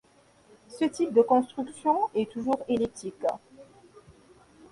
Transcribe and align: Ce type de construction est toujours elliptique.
Ce 0.67 0.83
type 0.85 1.13
de 1.13 1.21
construction 1.21 1.95
est 2.15 2.31
toujours 2.31 2.57
elliptique. 2.67 3.23